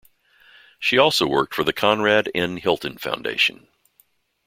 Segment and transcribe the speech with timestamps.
[0.79, 2.57] She also worked for the Conrad N.
[2.57, 3.67] Hilton Foundation.